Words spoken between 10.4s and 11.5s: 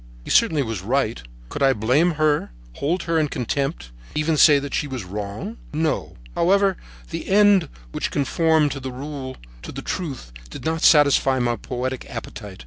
did not satisfy